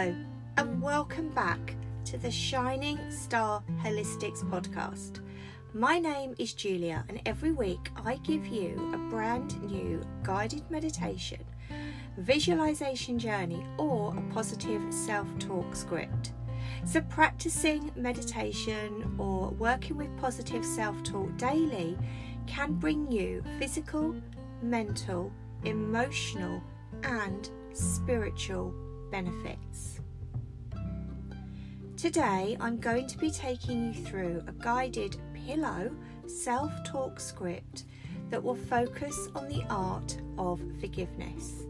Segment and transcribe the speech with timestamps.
[0.00, 0.16] Hello,
[0.56, 1.76] and welcome back
[2.06, 5.20] to the Shining Star Holistics podcast.
[5.74, 11.44] My name is Julia, and every week I give you a brand new guided meditation,
[12.16, 16.32] visualization journey, or a positive self talk script.
[16.86, 21.98] So, practicing meditation or working with positive self talk daily
[22.46, 24.16] can bring you physical,
[24.62, 25.30] mental,
[25.66, 26.62] emotional,
[27.02, 28.74] and spiritual
[29.10, 30.00] benefits.
[31.96, 35.90] Today, I'm going to be taking you through a guided pillow
[36.26, 37.84] self talk script
[38.30, 41.66] that will focus on the art of forgiveness.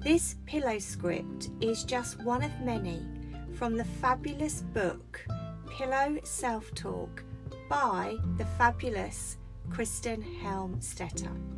[0.00, 3.06] This pillow script is just one of many
[3.54, 5.24] from the fabulous book
[5.70, 7.22] Pillow Self Talk
[7.68, 9.36] by the fabulous
[9.70, 11.57] Kristen Helmstetter.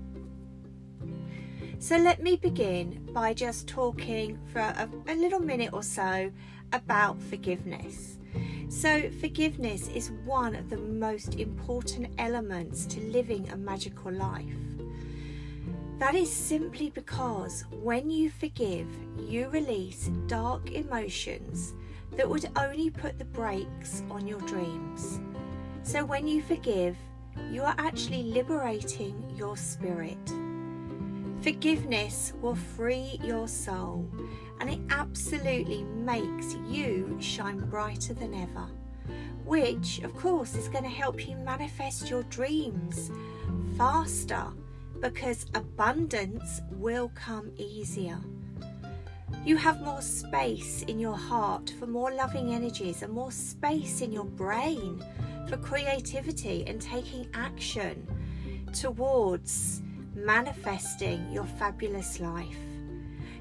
[1.83, 6.31] So let me begin by just talking for a, a, little minute or so
[6.75, 8.19] about forgiveness.
[8.69, 14.45] So, forgiveness is one of the most important elements to living a magical life.
[15.98, 18.87] That is simply because when you forgive,
[19.19, 21.72] you release dark emotions
[22.15, 25.19] that would only put the brakes on your dreams.
[25.83, 26.98] So, when you forgive,
[27.50, 30.19] you are actually liberating your spirit.
[31.42, 34.06] Forgiveness will free your soul
[34.60, 38.66] and it absolutely makes you shine brighter than ever.
[39.44, 43.10] Which, of course, is going to help you manifest your dreams
[43.78, 44.44] faster
[45.00, 48.19] because abundance will come easier.
[49.42, 54.12] You have more space in your heart for more loving energies and more space in
[54.12, 55.02] your brain
[55.48, 58.06] for creativity and taking action
[58.75, 59.81] towards
[60.15, 62.59] manifesting your fabulous life.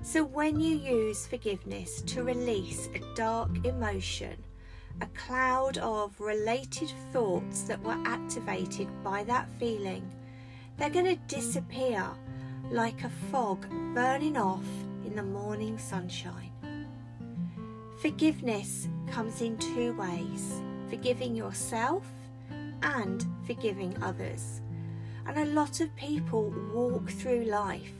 [0.01, 4.43] So, when you use forgiveness to release a dark emotion,
[5.01, 10.09] a cloud of related thoughts that were activated by that feeling,
[10.77, 12.05] they're going to disappear
[12.71, 14.65] like a fog burning off
[15.05, 16.51] in the morning sunshine.
[18.01, 22.03] Forgiveness comes in two ways forgiving yourself
[22.81, 24.61] and forgiving others.
[25.29, 27.93] And a lot of people walk through life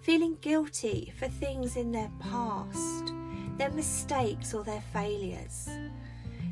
[0.00, 3.12] feeling guilty for things in their past,
[3.56, 5.68] their mistakes or their failures.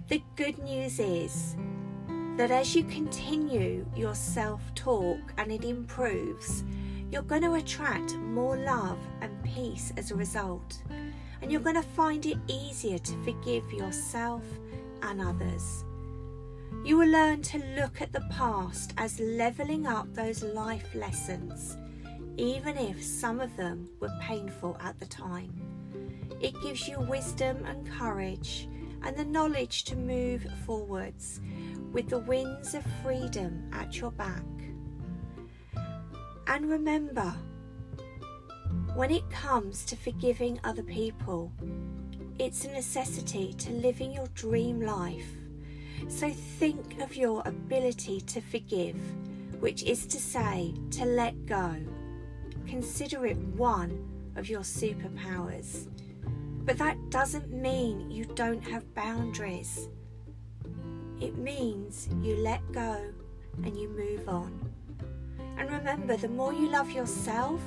[0.09, 1.54] The good news is
[2.36, 6.65] that as you continue your self talk and it improves,
[7.12, 10.82] you're going to attract more love and peace as a result.
[11.41, 14.42] And you're going to find it easier to forgive yourself
[15.03, 15.85] and others.
[16.84, 21.76] You will learn to look at the past as leveling up those life lessons,
[22.37, 25.53] even if some of them were painful at the time.
[26.41, 28.69] It gives you wisdom and courage
[29.03, 31.41] and the knowledge to move forwards
[31.92, 34.44] with the winds of freedom at your back.
[36.47, 37.34] And remember,
[38.94, 41.53] when it comes to forgiving other people,
[42.38, 45.31] it's a necessity to living your dream life
[46.09, 48.97] so think of your ability to forgive,
[49.61, 51.77] which is to say, to let go.
[52.67, 55.89] Consider it one of your superpowers.
[56.65, 59.89] But that doesn't mean you don't have boundaries.
[61.21, 63.01] It means you let go
[63.65, 64.69] and you move on.
[65.59, 67.61] And remember, the more you love yourself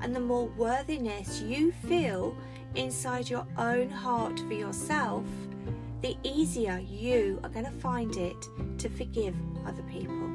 [0.00, 2.36] and the more worthiness you feel
[2.74, 5.24] inside your own heart for yourself,
[6.02, 8.48] the easier you are going to find it
[8.78, 10.28] to forgive other people.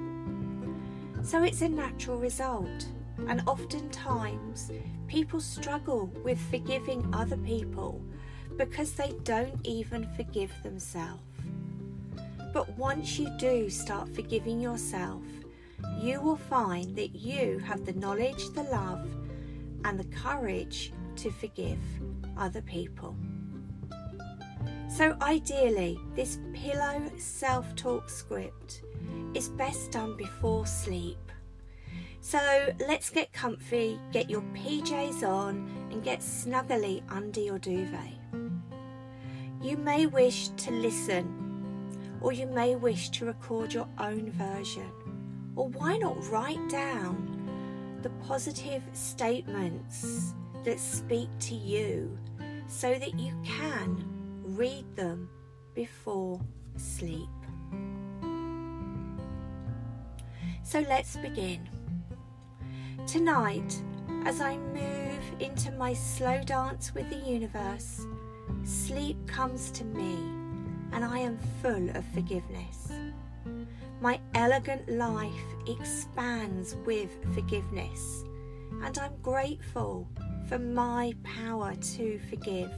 [1.24, 2.88] So it's a natural result,
[3.28, 4.72] and oftentimes
[5.08, 8.02] people struggle with forgiving other people
[8.56, 11.22] because they don't even forgive themselves.
[12.54, 15.24] But once you do start forgiving yourself,
[16.00, 19.06] you will find that you have the knowledge, the love,
[19.84, 21.80] and the courage to forgive
[22.38, 23.16] other people.
[24.90, 28.84] So, ideally, this pillow self talk script
[29.34, 31.18] is best done before sleep.
[32.22, 38.14] So, let's get comfy, get your PJs on, and get snuggly under your duvet.
[39.62, 41.92] You may wish to listen,
[42.22, 44.92] or you may wish to record your own version,
[45.56, 50.34] or why not write down the positive statements
[50.64, 52.18] that speak to you
[52.68, 54.17] so that you can
[54.56, 55.30] read them
[55.74, 56.40] before
[56.76, 57.30] sleep.
[60.64, 61.68] So let's begin.
[63.06, 63.82] Tonight,
[64.26, 68.06] as I move into my slow dance with the universe,
[68.64, 70.16] sleep comes to me
[70.92, 72.92] and I am full of forgiveness.
[74.02, 75.32] My elegant life
[75.68, 78.24] expands with forgiveness,
[78.84, 80.08] and I'm grateful
[80.48, 82.72] for my power to forgive.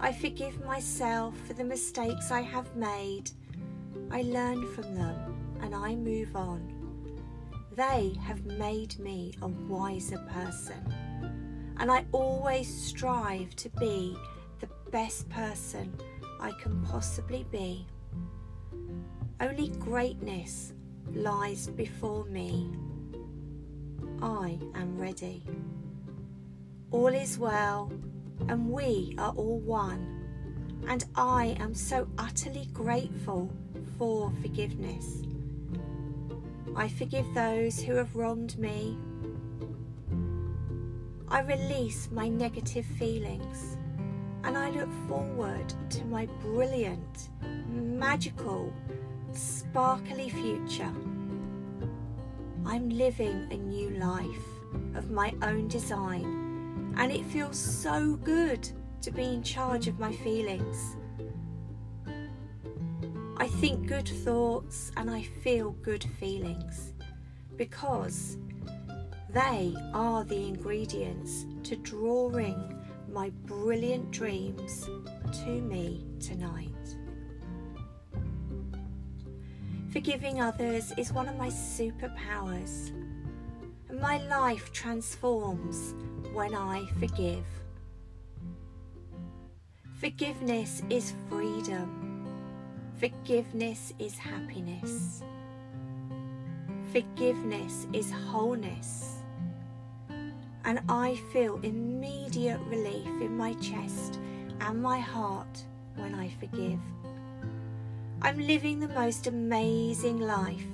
[0.00, 3.30] I forgive myself for the mistakes I have made.
[4.12, 6.72] I learn from them and I move on.
[7.74, 10.94] They have made me a wiser person,
[11.78, 14.16] and I always strive to be
[14.60, 15.92] the best person
[16.40, 17.84] I can possibly be.
[19.40, 20.74] Only greatness
[21.12, 22.70] lies before me.
[24.22, 25.44] I am ready.
[26.90, 27.92] All is well,
[28.46, 33.50] and we are all one, and I am so utterly grateful
[33.98, 35.22] for forgiveness.
[36.76, 38.96] I forgive those who have wronged me.
[41.28, 43.76] I release my negative feelings
[44.44, 47.28] and I look forward to my brilliant,
[47.68, 48.72] magical,
[49.32, 50.92] sparkly future.
[52.64, 54.46] I'm living a new life
[54.94, 56.47] of my own design,
[56.98, 58.68] and it feels so good
[59.00, 60.96] to be in charge of my feelings.
[63.36, 66.92] I think good thoughts and I feel good feelings
[67.56, 68.36] because
[69.30, 72.74] they are the ingredients to drawing
[73.12, 74.88] my brilliant dreams
[75.44, 76.74] to me tonight.
[79.92, 82.90] Forgiving others is one of my superpowers,
[83.88, 85.94] and my life transforms
[86.32, 87.44] when I forgive.
[90.00, 92.26] Forgiveness is freedom.
[92.98, 95.22] Forgiveness is happiness.
[96.92, 99.16] Forgiveness is wholeness.
[100.64, 104.18] And I feel immediate relief in my chest
[104.60, 105.64] and my heart
[105.96, 106.80] when I forgive.
[108.22, 110.66] I'm living the most amazing life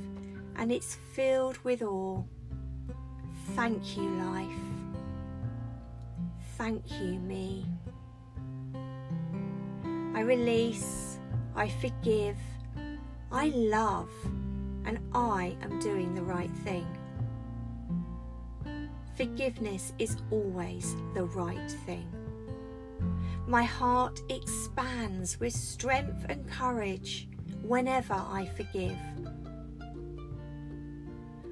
[0.57, 2.23] and it's filled with awe.
[3.55, 4.74] Thank you, life.
[6.65, 7.67] Thank you, me.
[10.15, 11.19] I release,
[11.55, 12.39] I forgive,
[13.31, 14.09] I love,
[14.87, 16.87] and I am doing the right thing.
[19.15, 22.11] Forgiveness is always the right thing.
[23.47, 27.29] My heart expands with strength and courage
[27.61, 28.97] whenever I forgive.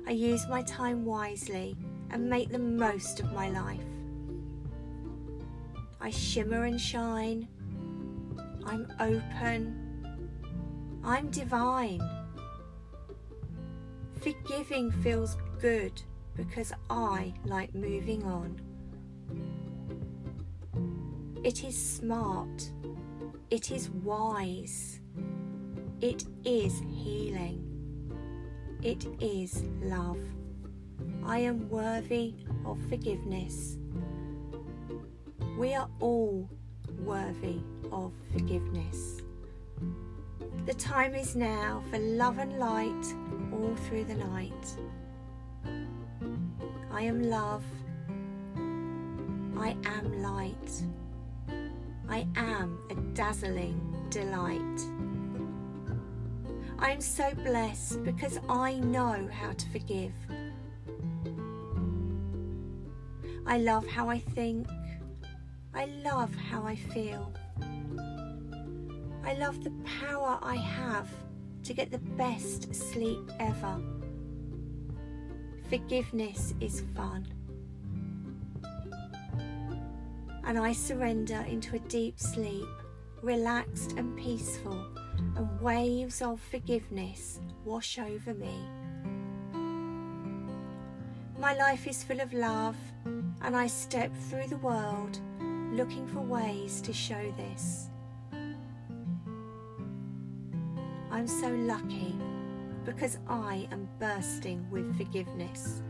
[0.07, 1.77] I use my time wisely
[2.09, 3.92] and make the most of my life.
[6.05, 7.47] I shimmer and shine.
[8.67, 10.11] I'm open.
[11.05, 12.01] I'm divine.
[14.21, 16.03] Forgiving feels good
[16.35, 18.61] because I like moving on.
[21.45, 22.73] It is smart.
[23.51, 24.99] It is wise.
[26.01, 27.69] It is healing.
[28.83, 30.19] It is love.
[31.25, 32.35] I am worthy
[32.67, 33.79] of forgiveness.
[35.59, 36.49] We are all
[37.01, 37.61] worthy
[37.93, 39.21] of forgiveness.
[40.65, 43.15] The time is now for love and light
[43.53, 44.77] all through the night.
[46.91, 47.65] I am love.
[49.59, 50.83] I am light.
[52.09, 54.81] I am a dazzling delight.
[56.79, 60.13] I am so blessed because I know how to forgive.
[63.47, 64.67] I love how I think.
[65.75, 67.33] I love how I feel.
[69.25, 71.09] I love the power I have
[71.65, 73.81] to get the best sleep ever.
[75.71, 77.27] Forgiveness is fun.
[80.45, 82.69] And I surrender into a deep sleep,
[83.23, 84.87] relaxed and peaceful
[85.37, 88.55] and waves of forgiveness wash over me.
[91.39, 95.19] My life is full of love, and I step through the world
[95.73, 97.89] looking for ways to show this.
[101.11, 102.15] I'm so lucky
[102.85, 105.83] because I am bursting with forgiveness.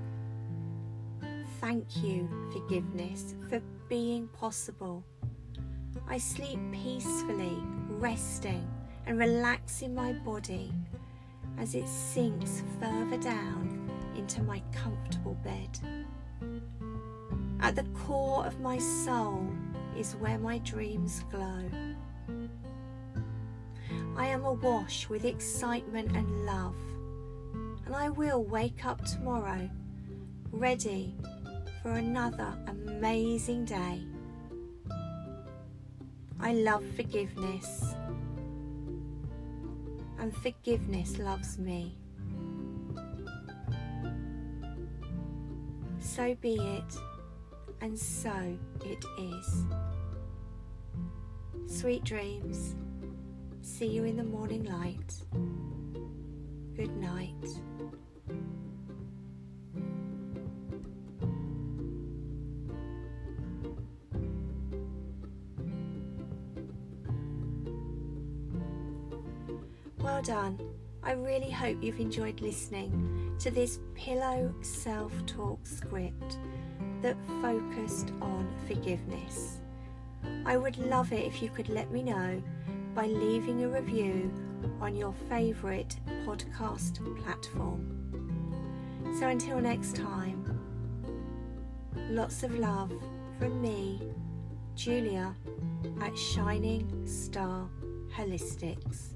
[1.60, 5.04] Thank you, forgiveness, for being possible.
[6.08, 7.56] I sleep peacefully,
[7.88, 8.68] resting
[9.06, 10.72] and relaxing my body
[11.58, 15.78] as it sinks further down into my comfortable bed.
[17.60, 19.46] At the core of my soul
[19.96, 21.64] is where my dreams glow.
[24.16, 26.76] I am awash with excitement and love,
[27.86, 29.70] and I will wake up tomorrow
[30.50, 31.14] ready
[31.82, 34.02] for another amazing day.
[36.38, 37.94] I love forgiveness,
[40.18, 41.96] and forgiveness loves me.
[45.98, 46.96] So be it,
[47.80, 49.64] and so it is.
[51.72, 52.76] Sweet dreams.
[53.62, 55.14] See you in the morning light.
[56.76, 57.32] Good night.
[69.98, 70.60] Well done.
[71.02, 76.36] I really hope you've enjoyed listening to this pillow self talk script
[77.00, 79.61] that focused on forgiveness.
[80.44, 82.42] I would love it if you could let me know
[82.94, 84.30] by leaving a review
[84.80, 87.88] on your favourite podcast platform.
[89.18, 90.58] So until next time,
[92.10, 92.92] lots of love
[93.38, 94.00] from me,
[94.74, 95.34] Julia,
[96.00, 97.68] at Shining Star
[98.14, 99.14] Holistics.